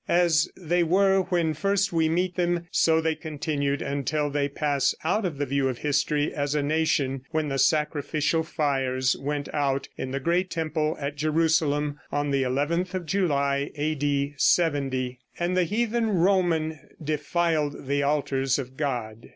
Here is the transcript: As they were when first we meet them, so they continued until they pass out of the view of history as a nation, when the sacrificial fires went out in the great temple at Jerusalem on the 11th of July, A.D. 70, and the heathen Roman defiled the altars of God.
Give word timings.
As 0.09 0.49
they 0.57 0.81
were 0.81 1.19
when 1.29 1.53
first 1.53 1.93
we 1.93 2.09
meet 2.09 2.33
them, 2.35 2.65
so 2.71 3.01
they 3.01 3.13
continued 3.13 3.83
until 3.83 4.31
they 4.31 4.49
pass 4.49 4.95
out 5.03 5.25
of 5.25 5.37
the 5.37 5.45
view 5.45 5.69
of 5.69 5.77
history 5.77 6.33
as 6.33 6.55
a 6.55 6.63
nation, 6.63 7.21
when 7.29 7.49
the 7.49 7.59
sacrificial 7.59 8.41
fires 8.41 9.15
went 9.15 9.47
out 9.53 9.89
in 9.99 10.09
the 10.09 10.19
great 10.19 10.49
temple 10.49 10.97
at 10.99 11.17
Jerusalem 11.17 11.99
on 12.11 12.31
the 12.31 12.41
11th 12.41 12.95
of 12.95 13.05
July, 13.05 13.69
A.D. 13.75 14.33
70, 14.37 15.19
and 15.37 15.55
the 15.55 15.65
heathen 15.65 16.09
Roman 16.09 16.79
defiled 16.99 17.85
the 17.85 18.01
altars 18.01 18.57
of 18.57 18.75
God. 18.77 19.29